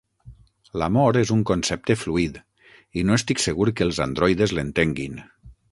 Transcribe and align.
L'amor 0.81 1.19
és 1.21 1.33
un 1.35 1.43
concepte 1.49 1.97
fluid, 2.05 2.41
i 3.03 3.07
no 3.11 3.19
estic 3.21 3.47
segur 3.47 3.73
que 3.79 3.91
els 3.91 4.05
androides 4.11 4.57
l'entenguin. 4.61 5.27